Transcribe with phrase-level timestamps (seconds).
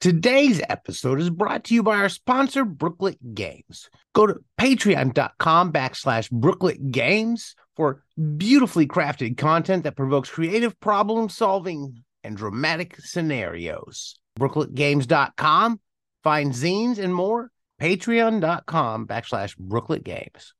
[0.00, 3.88] Today's episode is brought to you by our sponsor, Brooklet Games.
[4.14, 8.02] Go to patreon.com backslash Brooklet Games for
[8.36, 14.18] beautifully crafted content that provokes creative problem solving and dramatic scenarios.
[14.38, 15.80] BrookletGames.com,
[16.22, 17.50] find zines and more.
[17.80, 20.52] Patreon.com backslash Brooklet Games.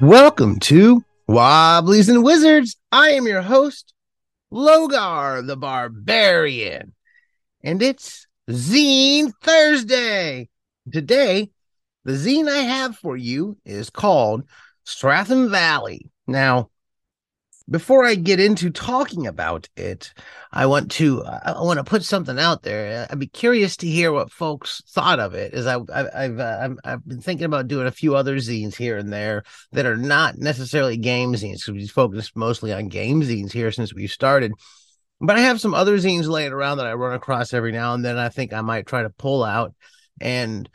[0.00, 2.76] Welcome to Wobblies and Wizards.
[2.90, 3.94] I am your host,
[4.52, 6.94] Logar the Barbarian,
[7.62, 10.48] and it's Zine Thursday.
[10.92, 11.50] Today,
[12.04, 14.42] the zine I have for you is called
[14.84, 16.10] Stratham Valley.
[16.26, 16.70] Now,
[17.68, 20.12] before I get into talking about it,
[20.52, 23.06] I want to I want to put something out there.
[23.10, 25.54] I'd be curious to hear what folks thought of it.
[25.54, 29.12] As I, have uh, I've been thinking about doing a few other zines here and
[29.12, 33.72] there that are not necessarily game zines because we've focused mostly on game zines here
[33.72, 34.52] since we started.
[35.20, 38.04] But I have some other zines laying around that I run across every now and
[38.04, 38.18] then.
[38.18, 39.74] I think I might try to pull out
[40.20, 40.68] and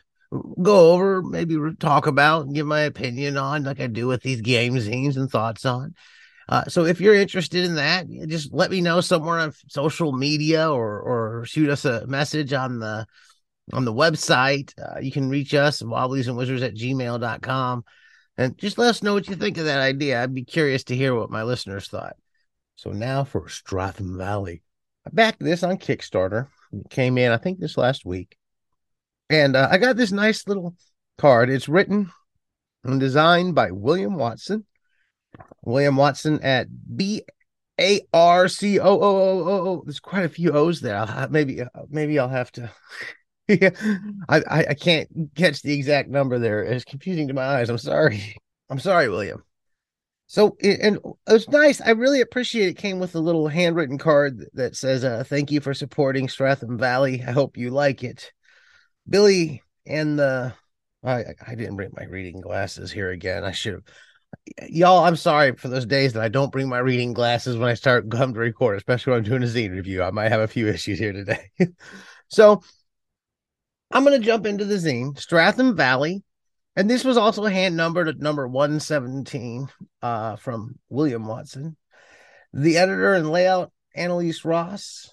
[0.62, 4.74] go over, maybe talk about, give my opinion on, like I do with these game
[4.76, 5.94] zines and thoughts on.
[6.50, 10.70] Uh, so if you're interested in that, just let me know somewhere on social media
[10.70, 13.06] or or shoot us a message on the
[13.72, 14.74] on the website.
[14.80, 17.84] Uh, you can reach us wobblies and wizards at gmail.com
[18.36, 20.24] and just let us know what you think of that idea.
[20.24, 22.16] I'd be curious to hear what my listeners thought.
[22.78, 24.64] So now for Stratham Valley.
[25.06, 26.48] I backed this on Kickstarter.
[26.72, 28.38] It came in, I think, this last week.
[29.30, 30.76] And uh, I got this nice little
[31.20, 31.52] card.
[31.52, 32.10] It's written
[32.84, 34.66] and designed by William Watson
[35.64, 37.24] William Watson at B
[37.80, 39.84] A R C O O O O O.
[39.86, 40.98] There's quite a few O's there.
[40.98, 42.72] I'll, maybe uh, maybe I'll have to.
[43.48, 43.72] yeah,
[44.28, 46.64] I, I can't catch the exact number there.
[46.64, 47.70] It's confusing to my eyes.
[47.70, 48.36] I'm sorry.
[48.70, 49.44] I'm sorry, William.
[50.28, 51.82] So and it was nice.
[51.82, 52.78] I really appreciate it.
[52.78, 57.24] Came with a little handwritten card that says, uh, "Thank you for supporting Stratham Valley.
[57.26, 58.32] I hope you like it."
[59.10, 60.54] Billy and the
[61.04, 63.44] I I didn't bring my reading glasses here again.
[63.44, 63.84] I should have
[64.68, 67.74] y'all, I'm sorry for those days that I don't bring my reading glasses when I
[67.74, 70.04] start come to record, especially when I'm doing a zine review.
[70.04, 71.50] I might have a few issues here today.
[72.28, 72.62] so
[73.92, 76.24] I'm going to jump into the zine, Stratham Valley.
[76.76, 79.68] And this was also hand numbered at number 117
[80.02, 81.76] uh, from William Watson.
[82.54, 85.12] The editor and layout, Annalise Ross.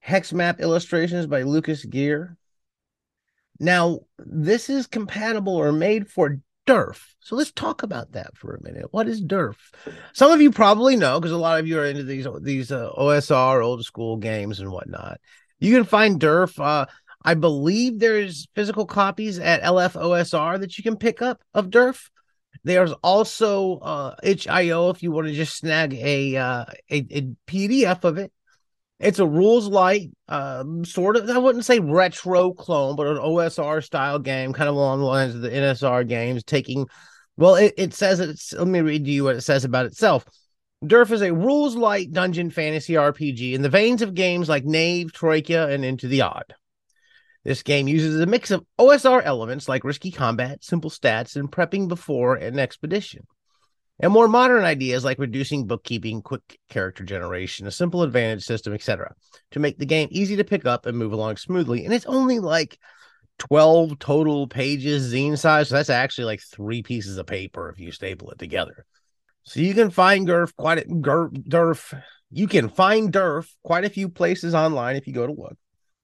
[0.00, 2.36] Hex map illustrations by Lucas Gear.
[3.60, 6.38] Now, this is compatible or made for
[6.68, 7.16] DERF.
[7.20, 8.88] So let's talk about that for a minute.
[8.90, 9.56] What is DERF?
[10.12, 12.90] Some of you probably know because a lot of you are into these these uh,
[12.92, 15.18] OSR old school games and whatnot.
[15.60, 16.60] You can find DERF.
[16.60, 16.84] Uh,
[17.24, 22.10] I believe there's physical copies at LFOSR that you can pick up of DERF.
[22.64, 28.04] There's also uh, itch.io if you want to just snag a, uh, a, a PDF
[28.04, 28.30] of it.
[29.00, 31.30] It's a rules light, um, sort of.
[31.30, 35.34] I wouldn't say retro clone, but an OSR style game, kind of along the lines
[35.34, 36.42] of the NSR games.
[36.42, 36.86] Taking,
[37.36, 38.52] well, it, it says it's.
[38.52, 40.24] Let me read to you what it says about itself.
[40.84, 45.12] DERF is a rules light dungeon fantasy RPG in the veins of games like Knave,
[45.12, 46.54] Troika, and Into the Odd.
[47.44, 51.88] This game uses a mix of OSR elements like risky combat, simple stats, and prepping
[51.88, 53.26] before an expedition
[54.00, 59.14] and more modern ideas like reducing bookkeeping, quick character generation, a simple advantage system, etc.,
[59.50, 61.84] to make the game easy to pick up and move along smoothly.
[61.84, 62.78] And it's only like
[63.38, 65.68] 12 total pages zine size.
[65.68, 68.84] So that's actually like three pieces of paper if you staple it together.
[69.44, 71.94] So you can find DERF quite a DERF.
[72.30, 75.56] You can find DERF quite a few places online if you go to look.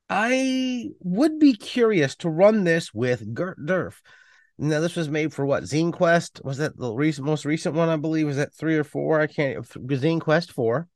[0.09, 4.01] I would be curious to run this with DERF
[4.59, 7.89] now this was made for what Zine Quest was that the recent most recent one
[7.89, 10.89] I believe was that three or four I can't Zine Quest four,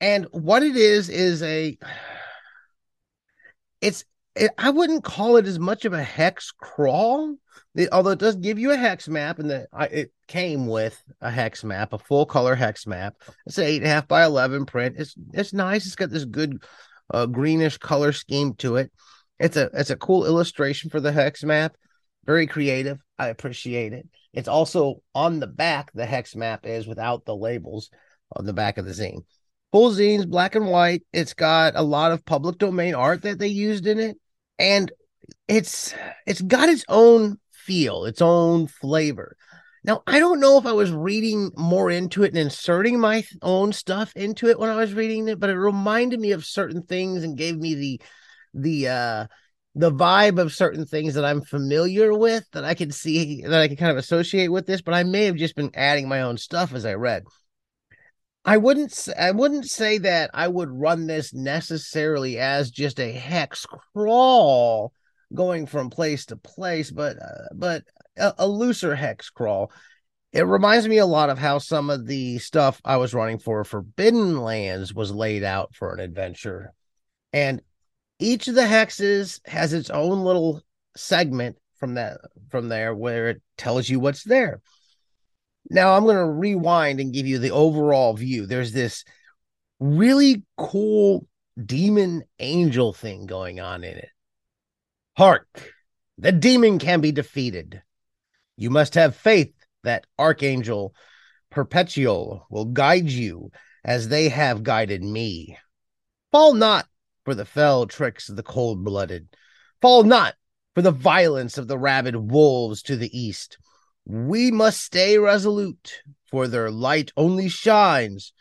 [0.00, 1.78] and what it is is a
[3.80, 7.36] it's it, I wouldn't call it as much of a hex crawl,
[7.74, 11.02] it, although it does give you a hex map, and the, I, it came with
[11.20, 13.14] a hex map, a full color hex map.
[13.46, 14.96] It's an eight and a half by eleven print.
[14.98, 15.86] It's it's nice.
[15.86, 16.62] It's got this good
[17.12, 18.92] uh, greenish color scheme to it.
[19.38, 21.76] It's a it's a cool illustration for the hex map.
[22.26, 22.98] Very creative.
[23.18, 24.06] I appreciate it.
[24.32, 27.90] It's also on the back, the hex map is without the labels
[28.34, 29.24] on the back of the zine.
[29.72, 31.04] Full zines, black and white.
[31.12, 34.16] It's got a lot of public domain art that they used in it.
[34.58, 34.90] And
[35.48, 35.94] it's
[36.26, 39.36] it's got its own feel, its own flavor.
[39.84, 43.72] Now, I don't know if I was reading more into it and inserting my own
[43.72, 47.22] stuff into it when I was reading it, but it reminded me of certain things
[47.22, 48.00] and gave me the
[48.52, 49.26] the uh
[49.76, 53.68] the vibe of certain things that I'm familiar with that I can see that I
[53.68, 56.38] can kind of associate with this, but I may have just been adding my own
[56.38, 57.24] stuff as I read.
[58.42, 63.66] I wouldn't I wouldn't say that I would run this necessarily as just a hex
[63.66, 64.94] crawl
[65.34, 67.84] going from place to place, but uh, but
[68.16, 69.70] a, a looser hex crawl.
[70.32, 73.62] It reminds me a lot of how some of the stuff I was running for
[73.62, 76.72] Forbidden Lands was laid out for an adventure.
[77.34, 77.60] And
[78.18, 80.62] each of the hexes has its own little
[80.96, 82.18] segment from that
[82.48, 84.60] from there where it tells you what's there.
[85.68, 88.46] Now I'm going to rewind and give you the overall view.
[88.46, 89.04] There's this
[89.80, 91.26] really cool
[91.62, 94.08] demon angel thing going on in it.
[95.16, 95.72] Hark,
[96.18, 97.82] the demon can be defeated.
[98.56, 99.52] You must have faith
[99.82, 100.94] that Archangel
[101.50, 103.50] Perpetual will guide you
[103.84, 105.56] as they have guided me.
[106.32, 106.86] Fall not
[107.26, 109.28] for the fell tricks of the cold blooded.
[109.82, 110.36] Fall not
[110.76, 113.58] for the violence of the rabid wolves to the east.
[114.06, 118.32] We must stay resolute, for their light only shines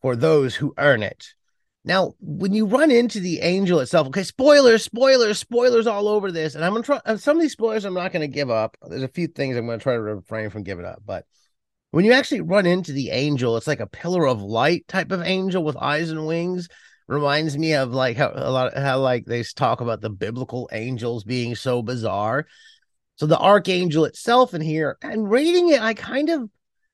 [0.00, 1.34] for those who earn it.
[1.84, 6.54] Now, when you run into the angel itself, okay, spoilers, spoilers, spoilers all over this,
[6.54, 7.84] and I'm gonna try uh, some of these spoilers.
[7.84, 8.76] I'm not gonna give up.
[8.88, 11.24] There's a few things I'm gonna try to refrain from giving up, but
[11.90, 15.22] when you actually run into the angel, it's like a pillar of light type of
[15.22, 16.68] angel with eyes and wings,
[17.08, 20.68] reminds me of like how a lot of, how like they talk about the biblical
[20.72, 22.46] angels being so bizarre.
[23.16, 26.48] So the archangel itself in here and reading it, I kind of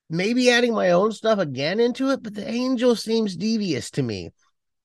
[0.09, 4.31] maybe adding my own stuff again into it, but the angel seems devious to me.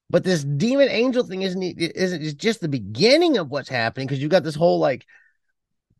[0.09, 4.21] But this demon angel thing isn't isn't it's just the beginning of what's happening because
[4.21, 5.05] you've got this whole like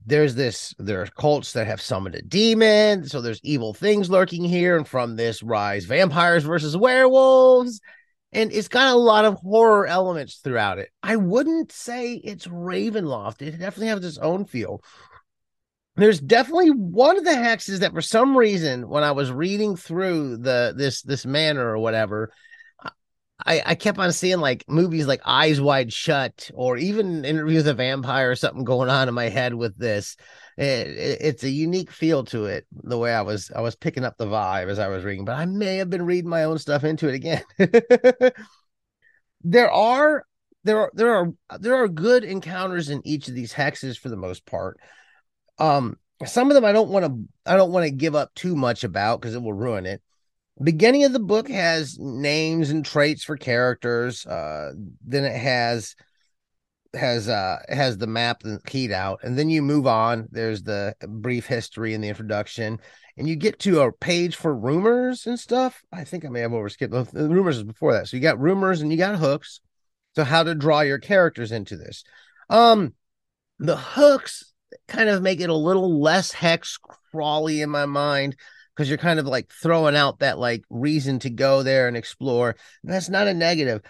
[0.06, 4.44] there's this there are cults that have summoned a demon, so there's evil things lurking
[4.44, 7.80] here, and from this rise vampires versus werewolves,
[8.32, 10.90] and it's got a lot of horror elements throughout it.
[11.02, 13.42] I wouldn't say it's Ravenloft.
[13.42, 14.84] It definitely has its own feel.
[15.96, 20.38] There's definitely one of the hexes that for some reason when I was reading through
[20.38, 22.32] the this this manor or whatever,
[23.46, 27.68] I, I kept on seeing like movies like Eyes Wide Shut or even Interview with
[27.68, 30.16] a Vampire or something going on in my head with this.
[30.60, 32.68] It, it, it's a unique feel to it.
[32.84, 35.38] The way I was I was picking up the vibe as I was reading, but
[35.38, 37.44] I may have been reading my own stuff into it again.
[39.42, 40.26] there are
[40.66, 44.18] there are there are there are good encounters in each of these hexes for the
[44.18, 44.78] most part.
[45.60, 47.18] Um, some of them I don't want to
[47.50, 50.02] I don't want to give up too much about because it will ruin it
[50.62, 54.74] beginning of the book has names and traits for characters uh
[55.08, 55.96] then it has
[56.94, 60.28] has uh has the map keyed out and then you move on.
[60.32, 62.80] There's the brief history and the introduction
[63.18, 65.84] and you get to a page for rumors and stuff.
[65.92, 68.08] I think i may have overskipped the rumors is before that.
[68.08, 69.60] So you got rumors and you got hooks.
[70.16, 72.04] So how to draw your characters into this.
[72.50, 72.94] Um
[73.60, 74.54] the hooks
[74.88, 76.80] kind of make it a little less hex
[77.12, 78.36] crawly in my mind
[78.76, 82.56] because you're kind of like throwing out that like reason to go there and explore.
[82.84, 83.82] And that's not a negative.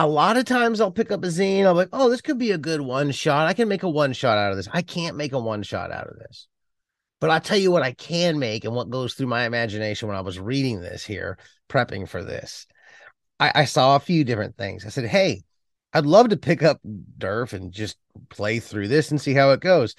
[0.00, 1.68] A lot of times I'll pick up a zine.
[1.68, 3.46] I'm like, oh, this could be a good one shot.
[3.46, 4.66] I can make a one shot out of this.
[4.72, 6.48] I can't make a one shot out of this.
[7.20, 10.16] But I'll tell you what I can make and what goes through my imagination when
[10.16, 11.36] I was reading this here,
[11.68, 12.66] prepping for this.
[13.38, 14.86] I, I saw a few different things.
[14.86, 15.42] I said, hey,
[15.92, 16.80] I'd love to pick up
[17.18, 17.98] Derf and just
[18.30, 19.94] play through this and see how it goes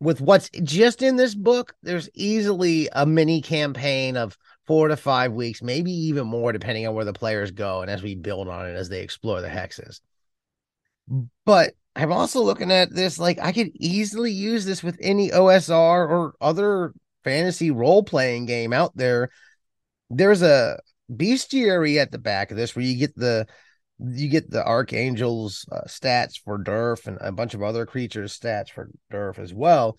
[0.00, 5.32] with what's just in this book, there's easily a mini campaign of four to five
[5.32, 8.66] weeks, maybe even more, depending on where the players go and as we build on
[8.66, 10.00] it as they explore the hexes.
[11.44, 16.08] But I'm also looking at this like I could easily use this with any OSR
[16.08, 16.92] or other
[17.22, 19.30] fantasy role playing game out there.
[20.10, 20.78] There's a
[21.12, 23.46] bestiary at the back of this where you get the
[24.00, 28.70] you get the archangel's uh, stats for Derf and a bunch of other creatures stats
[28.70, 29.98] for Derf as well.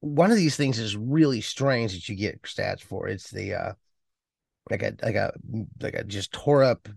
[0.00, 3.08] One of these things is really strange that you get stats for.
[3.08, 3.72] It's the uh
[4.70, 5.32] like a like a
[5.80, 6.88] like a just tore up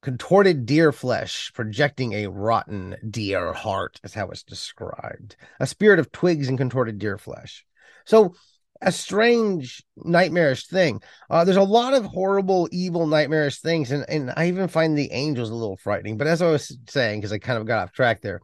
[0.00, 5.36] contorted deer flesh projecting a rotten deer heart is how it's described.
[5.60, 7.66] A spirit of twigs and contorted deer flesh.
[8.04, 8.34] So
[8.80, 11.02] a strange nightmarish thing.
[11.28, 15.10] Uh, there's a lot of horrible, evil, nightmarish things, and, and I even find the
[15.10, 16.16] angels a little frightening.
[16.16, 18.40] But as I was saying, because I kind of got off track there,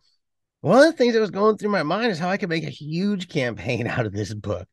[0.64, 2.64] one of the things that was going through my mind is how I could make
[2.64, 4.68] a huge campaign out of this book.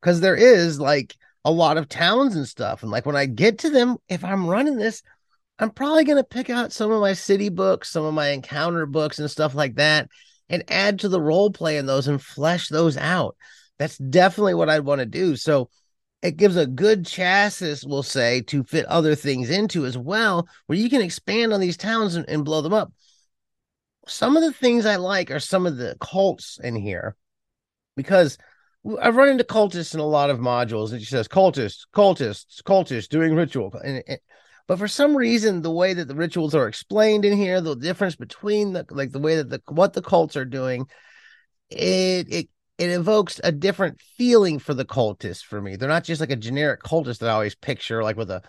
[0.00, 2.82] Because there is like a lot of towns and stuff.
[2.82, 5.02] And like when I get to them, if I'm running this,
[5.58, 8.86] I'm probably going to pick out some of my city books, some of my encounter
[8.86, 10.08] books, and stuff like that,
[10.48, 13.36] and add to the role play in those and flesh those out
[13.78, 15.36] that's definitely what I'd want to do.
[15.36, 15.68] So
[16.22, 20.78] it gives a good chassis, we'll say, to fit other things into as well, where
[20.78, 22.92] you can expand on these towns and, and blow them up.
[24.06, 27.16] Some of the things I like are some of the cults in here
[27.96, 28.38] because
[29.00, 33.08] I've run into cultists in a lot of modules and she says cultists, cultists, cultists
[33.08, 33.72] doing ritual.
[33.82, 34.18] And, and,
[34.66, 38.16] but for some reason, the way that the rituals are explained in here, the difference
[38.16, 40.86] between the like the way that the what the cults are doing,
[41.68, 45.76] it it it evokes a different feeling for the cultists for me.
[45.76, 48.42] They're not just like a generic cultist that I always picture like with a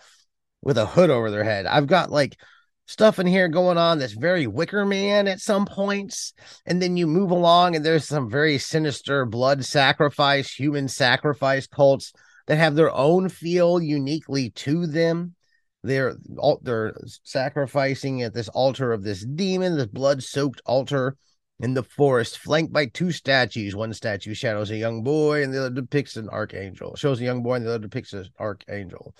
[0.62, 1.66] with a hood over their head.
[1.66, 2.38] I've got like
[2.86, 6.32] stuff in here going on that's very Wicker Man at some points,
[6.64, 12.12] and then you move along and there's some very sinister blood sacrifice, human sacrifice cults
[12.46, 15.34] that have their own feel uniquely to them.
[15.82, 16.16] They're
[16.62, 21.16] they're sacrificing at this altar of this demon, this blood-soaked altar
[21.60, 23.74] in the forest, flanked by two statues.
[23.74, 26.96] One statue shadows a young boy, and the other depicts an archangel.
[26.96, 29.14] Shows a young boy, and the other depicts an archangel.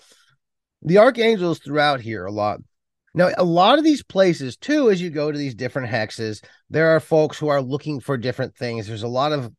[0.81, 2.59] The archangels throughout here a lot.
[3.13, 6.89] Now, a lot of these places, too, as you go to these different hexes, there
[6.89, 8.87] are folks who are looking for different things.
[8.87, 9.51] There's a lot of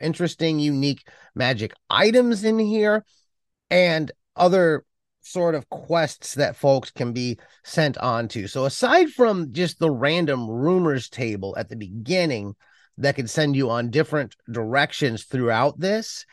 [0.00, 3.04] interesting, unique magic items in here
[3.70, 4.84] and other
[5.22, 8.46] sort of quests that folks can be sent on to.
[8.48, 12.54] So, aside from just the random rumors table at the beginning
[12.98, 16.24] that could send you on different directions throughout this,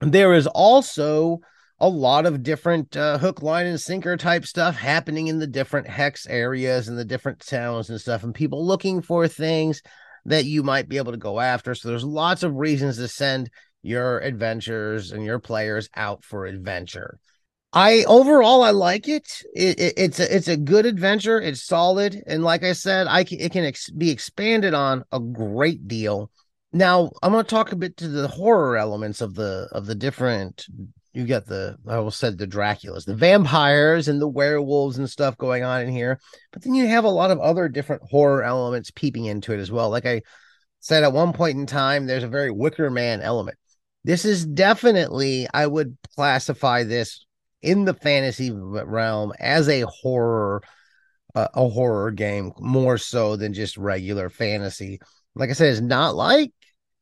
[0.00, 1.40] there is also
[1.80, 5.88] a lot of different uh, hook, line, and sinker type stuff happening in the different
[5.88, 9.82] hex areas and the different towns and stuff, and people looking for things
[10.26, 11.74] that you might be able to go after.
[11.74, 13.50] So there's lots of reasons to send
[13.82, 17.18] your adventures and your players out for adventure.
[17.72, 19.42] I overall I like it.
[19.54, 21.40] it, it it's a it's a good adventure.
[21.40, 25.20] It's solid, and like I said, I can, it can ex- be expanded on a
[25.20, 26.30] great deal.
[26.72, 29.94] Now I'm going to talk a bit to the horror elements of the of the
[29.94, 30.66] different
[31.12, 35.36] you get the I almost said the Draculas, the vampires and the werewolves and stuff
[35.36, 36.20] going on in here.
[36.52, 39.70] But then you have a lot of other different horror elements peeping into it as
[39.70, 39.90] well.
[39.90, 40.22] Like I
[40.80, 43.58] said at one point in time, there's a very Wicker Man element.
[44.04, 47.26] This is definitely, I would classify this
[47.60, 50.62] in the fantasy realm as a horror,
[51.34, 55.00] uh, a horror game more so than just regular fantasy.
[55.34, 56.52] Like I said, it's not like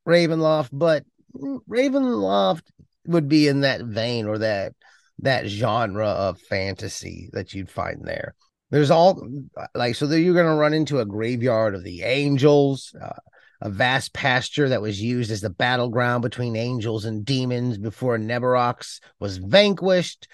[0.07, 1.05] Ravenloft, but
[1.37, 2.63] Ravenloft
[3.09, 4.75] would be in that vein or that
[5.21, 8.35] that genre of fantasy that you'd find there.
[8.71, 9.27] There's all
[9.75, 13.17] like so that you're going to run into a graveyard of the angels, uh,
[13.61, 19.01] a vast pasture that was used as the battleground between angels and demons before Neberox
[19.19, 20.29] was vanquished.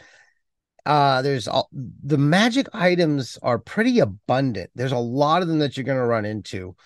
[0.84, 4.70] Uh, there's all the magic items are pretty abundant.
[4.74, 6.76] There's a lot of them that you're going to run into.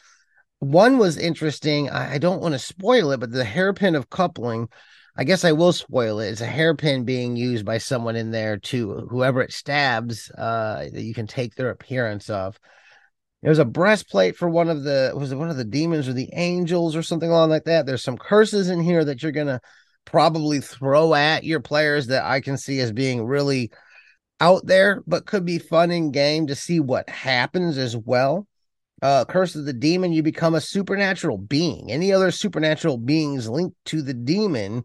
[0.60, 1.90] One was interesting.
[1.90, 4.68] I, I don't want to spoil it, but the hairpin of coupling
[5.18, 6.28] I guess I will spoil it.
[6.28, 11.02] It's a hairpin being used by someone in there to whoever it stabs, uh, that
[11.02, 12.56] you can take their appearance of.
[13.42, 16.12] It was a breastplate for one of the was it one of the demons or
[16.12, 17.84] the angels or something along like that.
[17.84, 19.60] There's some curses in here that you're gonna
[20.04, 23.72] probably throw at your players that I can see as being really
[24.40, 28.46] out there, but could be fun in game to see what happens as well.
[29.02, 31.90] Uh, Curse of the Demon, you become a supernatural being.
[31.90, 34.84] Any other supernatural beings linked to the demon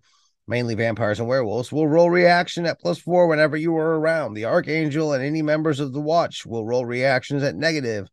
[0.54, 4.36] mainly vampires and werewolves, will roll reaction at plus four whenever you are around.
[4.36, 8.08] The Archangel and any members of the Watch will roll reactions at negative.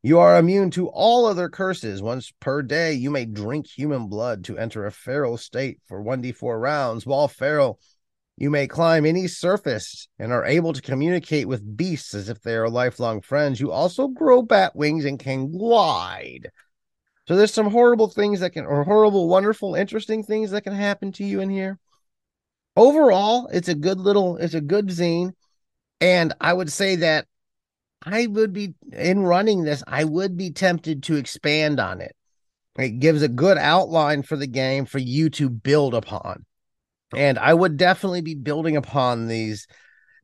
[0.00, 2.00] You are immune to all other curses.
[2.00, 6.62] Once per day, you may drink human blood to enter a feral state for 1d4
[6.62, 7.04] rounds.
[7.04, 7.80] While feral,
[8.36, 12.54] you may climb any surface and are able to communicate with beasts as if they
[12.54, 13.58] are lifelong friends.
[13.58, 16.52] You also grow bat wings and can glide.
[17.32, 21.12] So there's some horrible things that can, or horrible, wonderful, interesting things that can happen
[21.12, 21.78] to you in here.
[22.76, 25.32] Overall, it's a good little, it's a good zine.
[25.98, 27.26] And I would say that
[28.04, 32.14] I would be in running this, I would be tempted to expand on it.
[32.78, 36.44] It gives a good outline for the game for you to build upon.
[37.16, 39.66] And I would definitely be building upon these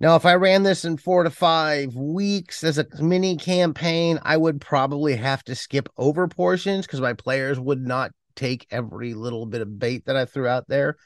[0.00, 4.36] now, if I ran this in four to five weeks as a mini campaign, I
[4.36, 9.44] would probably have to skip over portions because my players would not take every little
[9.44, 10.96] bit of bait that I threw out there.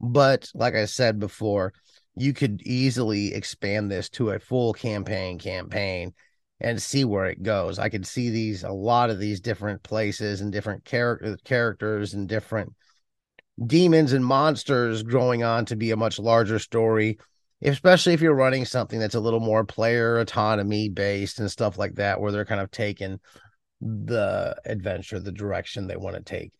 [0.00, 1.72] But like I said before,
[2.16, 6.12] you could easily expand this to a full campaign campaign
[6.58, 7.78] and see where it goes.
[7.78, 12.12] I could see these a lot of these different places and different character uh, characters
[12.12, 12.74] and different
[13.64, 17.18] demons and monsters growing on to be a much larger story
[17.62, 21.94] especially if you're running something that's a little more player autonomy based and stuff like
[21.96, 23.20] that, where they're kind of taking
[23.80, 26.52] the adventure the direction they want to take.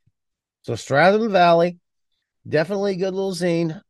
[0.63, 1.79] So Stratham Valley,
[2.49, 3.81] definitely good little zine.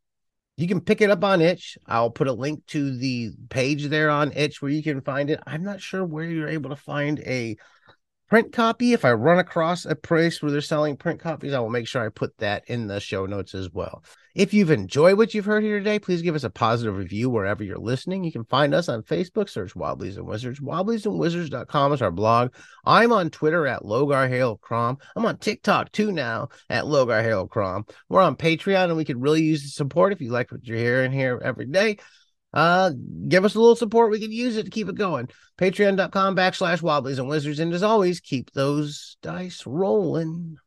[0.57, 1.77] You can pick it up on itch.
[1.87, 5.39] I'll put a link to the page there on itch where you can find it.
[5.47, 7.57] I'm not sure where you're able to find a
[8.31, 8.93] print copy.
[8.93, 12.01] If I run across a place where they're selling print copies, I will make sure
[12.01, 14.05] I put that in the show notes as well.
[14.33, 17.61] If you've enjoyed what you've heard here today, please give us a positive review wherever
[17.61, 18.23] you're listening.
[18.23, 20.61] You can find us on Facebook, search Wobblies and Wizards.
[20.61, 22.53] Wobbliesandwizards.com is our blog.
[22.85, 24.97] I'm on Twitter at Logar Hail Crom.
[25.17, 27.85] I'm on TikTok too now at Logar Hail Crom.
[28.07, 30.77] We're on Patreon and we could really use the support if you like what you're
[30.77, 31.97] hearing here every day
[32.53, 32.91] uh
[33.27, 34.11] give us a little support.
[34.11, 35.29] We can use it to keep it going.
[35.57, 37.59] Patreon.com backslash wobblies and wizards.
[37.59, 40.57] And as always keep those dice rolling